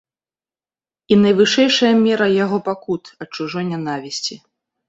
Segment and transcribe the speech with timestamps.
[1.15, 4.35] І найвышэйшая мера яго пакут ад чужой нянавісці.